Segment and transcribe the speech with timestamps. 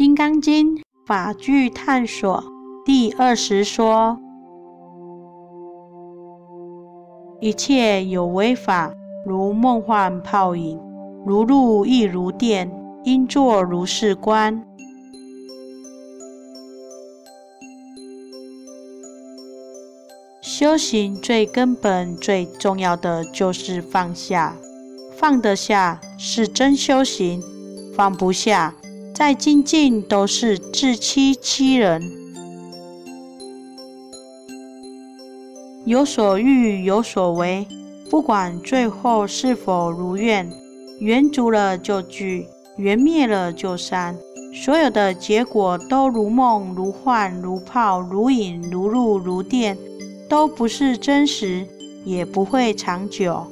[0.00, 2.42] 金刚经》法句探索
[2.86, 4.18] 第二十说：
[7.38, 8.94] 一切有为法，
[9.26, 10.80] 如梦幻泡影，
[11.26, 12.72] 如露亦如电，
[13.04, 14.64] 应作如是观。
[20.40, 24.56] 修行最根本、最重要的就是放下。
[25.18, 27.42] 放得下是真修行，
[27.94, 28.74] 放不下
[29.20, 32.10] 再精进都是自欺欺人。
[35.84, 37.68] 有所欲有所为，
[38.08, 40.50] 不管最后是否如愿，
[41.00, 42.46] 缘足了就聚，
[42.78, 44.16] 缘灭了就散，
[44.54, 49.76] 所有的结果都如梦如幻如泡如影如露如电，
[50.30, 51.66] 都不是真实，
[52.06, 53.46] 也不会长久。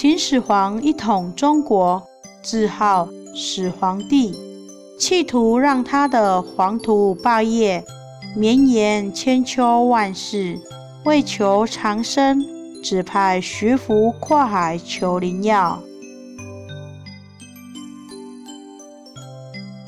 [0.00, 2.02] 秦始皇一统中国，
[2.42, 4.34] 自号始皇帝，
[4.98, 7.84] 企图让他的黄土霸业
[8.34, 10.58] 绵延千秋万世。
[11.04, 12.42] 为求长生，
[12.82, 15.82] 只派徐福跨海求灵药。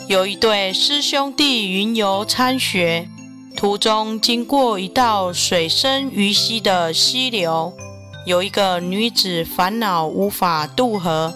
[0.08, 3.08] 有一对师兄弟云游参学，
[3.56, 7.72] 途中经过一道水深鱼稀的溪流。
[8.24, 11.34] 有一个女子烦恼无法渡河，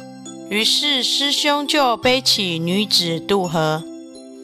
[0.49, 3.83] 于是师兄就背起女子渡河，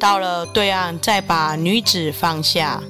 [0.01, 2.83] 到了对岸再把女子放下。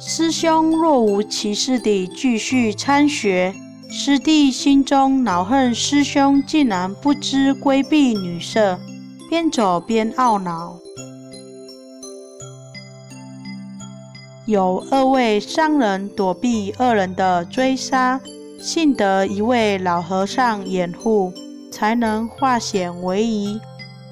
[0.00, 3.54] 师兄若无其事地继续参学，
[3.90, 8.80] 师弟心中恼恨师兄竟然不知规避女色，
[9.28, 10.78] 边走边懊恼。
[14.50, 18.20] 有二位商人躲避恶人的追杀，
[18.58, 21.32] 幸得一位老和尚掩护，
[21.70, 23.60] 才能化险为夷。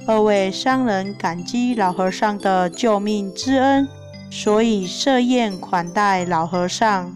[0.07, 3.89] 二位商人感激老和尚的救命之恩，
[4.31, 7.13] 所以设宴款待老和尚。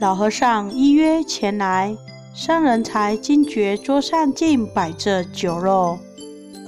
[0.00, 1.96] 老和尚依约前来，
[2.34, 6.00] 商人才惊觉桌上竟摆着酒肉。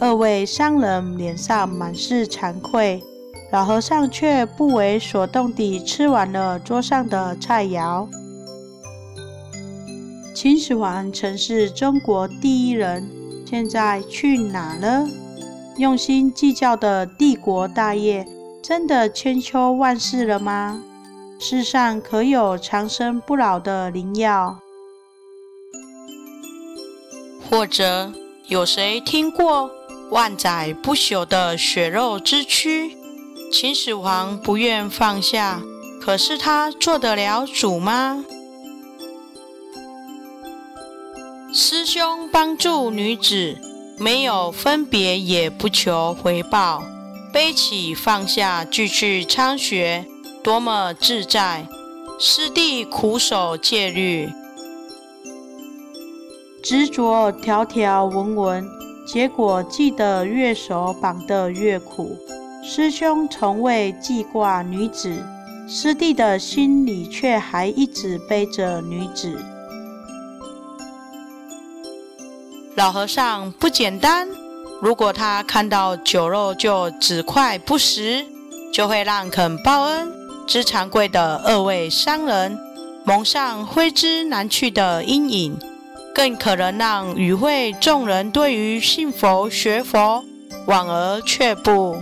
[0.01, 3.03] 二位商人脸上满是惭愧。
[3.55, 8.09] 老和尚却不为所动地吃完了桌上的菜肴。
[10.35, 13.09] 秦始皇曾是中国第一人，
[13.49, 15.07] 现在去哪了？
[15.77, 18.27] 用心计较的帝国大业，
[18.61, 20.83] 真的千秋万世了吗？
[21.39, 24.59] 世上可有长生不老的灵药？
[27.49, 28.13] 或者
[28.49, 29.71] 有谁听过
[30.11, 33.04] 万载不朽的血肉之躯？
[33.57, 35.63] 秦始皇不愿放下，
[36.03, 38.25] 可是他做得了主吗？
[41.53, 43.57] 师兄帮助女子，
[43.97, 46.83] 没有分别，也不求回报，
[47.33, 50.05] 背起放下，继续参学，
[50.43, 51.69] 多么自在！
[52.19, 54.29] 师弟苦守戒律，
[56.61, 58.69] 执着条条文文，
[59.07, 62.19] 结果记得越熟，绑得越苦。
[62.67, 65.23] 师兄从未记挂女子，
[65.69, 69.39] 师弟的心里却还一直背着女子。
[72.75, 74.27] 老和尚不简单，
[74.81, 78.25] 如果他看到酒肉就只块不食，
[78.73, 80.11] 就会让肯报恩
[80.47, 82.59] 之长贵的二位商人
[83.05, 85.59] 蒙上挥之难去的阴影，
[86.15, 90.25] 更可能让与会众人对于信佛学佛
[90.67, 91.99] 望而却步。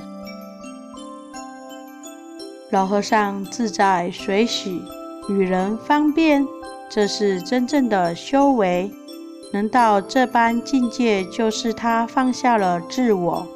[2.73, 4.83] 老和尚自在随喜，
[5.29, 6.43] 与人方便，
[6.89, 8.91] 这是真正的修为。
[9.53, 13.47] 能到这般境界，就是他放下了自我，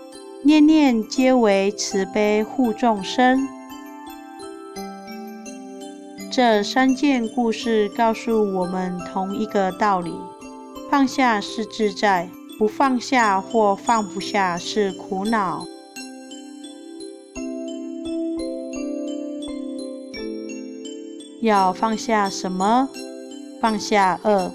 [0.44, 3.48] 念念皆为慈悲护众生。
[6.30, 10.12] 这三件故事告诉我们同一个道理：
[10.90, 12.28] 放下是自在，
[12.58, 15.64] 不放下或放不下是苦恼。
[21.40, 22.88] 要放下什么？
[23.60, 24.52] 放下恶，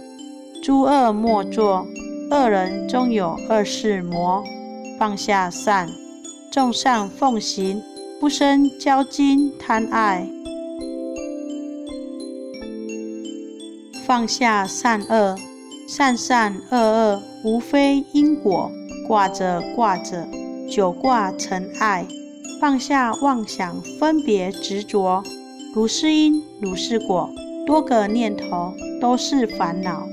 [0.63, 1.85] 诸恶莫作。
[2.31, 4.43] 恶人终有恶事磨。
[4.97, 5.89] 放下善，
[6.51, 7.81] 众善奉行，
[8.19, 10.27] 不生骄矜贪爱。
[14.05, 15.35] 放下善恶，
[15.87, 18.71] 善善恶恶，无非因果。
[19.07, 20.27] 挂着挂着，
[20.69, 22.05] 久挂成爱。
[22.61, 25.23] 放下妄想，分别执着。
[25.73, 27.29] 如是因，如是果，
[27.65, 30.05] 多个念头都是烦恼。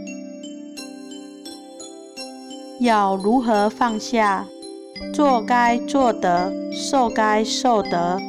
[2.79, 4.47] 要如何放下？
[5.13, 8.21] 做该做的，受该受的。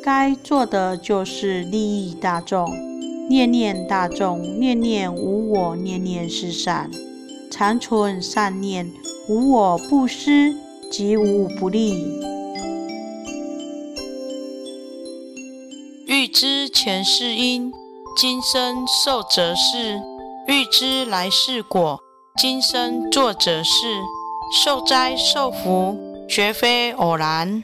[0.00, 2.70] 该做的就是利益大众，
[3.28, 6.88] 念念大众，念念无我，念念是善，
[7.50, 8.88] 常存善念，
[9.28, 10.54] 无我不施，
[10.88, 12.37] 即无不利。
[16.08, 17.70] 欲知前世因，
[18.16, 20.00] 今生受则是。
[20.46, 22.00] 欲知来世果，
[22.34, 24.00] 今生做者是，
[24.50, 27.62] 受灾受福，绝非偶然。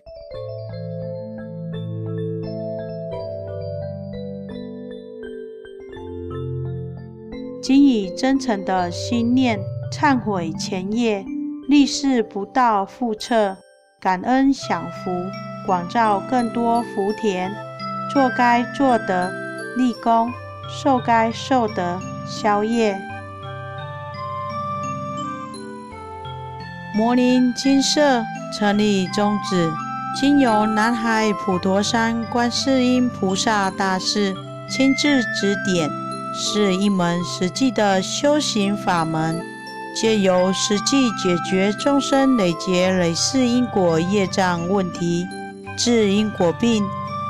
[7.63, 9.59] 仅以真诚的心念
[9.91, 11.25] 忏悔前业，
[11.67, 13.57] 立誓不到复测，
[13.99, 15.11] 感恩享福，
[15.67, 17.51] 广造更多福田，
[18.15, 19.31] 做该做的
[19.77, 20.33] 立功，
[20.71, 22.01] 受该受的。
[22.27, 22.99] 宵夜。
[26.97, 28.25] 摩尼金色
[28.57, 29.71] 成立宗旨，
[30.19, 34.35] 经由南海普陀山观世音菩萨大士
[34.71, 35.91] 亲自指点，
[36.35, 39.45] 是一门实际的修行法门，
[39.95, 45.27] 借由实际解决众生累劫累世因果业障问题，
[45.77, 46.83] 治因果病，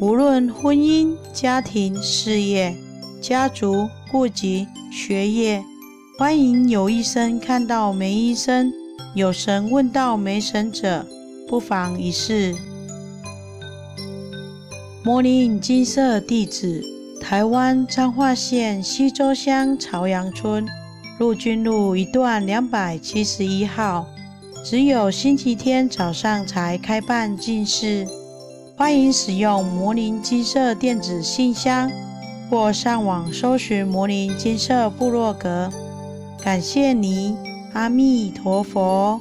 [0.00, 2.74] 无论婚姻、家庭、事业、
[3.20, 4.66] 家族、户籍。
[4.90, 5.62] 学业，
[6.18, 8.72] 欢迎有医生看到没医生，
[9.14, 11.06] 有神问到没神者，
[11.46, 12.56] 不妨一试。
[15.04, 16.82] 摩尼金色地址：
[17.20, 20.66] 台湾彰化县西周乡朝阳村
[21.20, 24.06] 陆军路一段两百七十一号。
[24.64, 28.06] 只有星期天早上才开办进士，
[28.80, 31.90] 欢迎使用魔灵金色电子信箱。
[32.48, 35.70] 或上网搜寻魔灵金色部落格，
[36.42, 37.36] 感谢你，
[37.74, 39.20] 阿弥陀佛。